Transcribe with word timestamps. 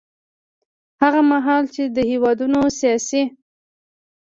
هغه 1.01 1.21
مهال 1.31 1.63
چې 1.73 1.83
دې 1.95 2.03
هېوادونو 2.11 2.59
سیاسي 2.79 3.23